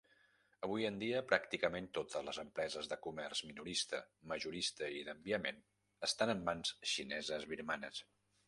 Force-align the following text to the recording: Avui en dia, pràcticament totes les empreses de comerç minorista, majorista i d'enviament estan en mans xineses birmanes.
Avui 0.67 0.85
en 0.87 0.95
dia, 1.01 1.19
pràcticament 1.31 1.89
totes 1.97 2.25
les 2.29 2.39
empreses 2.43 2.89
de 2.93 2.97
comerç 3.05 3.43
minorista, 3.51 3.99
majorista 4.33 4.91
i 5.03 5.07
d'enviament 5.11 5.63
estan 6.11 6.37
en 6.37 6.43
mans 6.51 6.77
xineses 6.95 7.51
birmanes. 7.55 8.07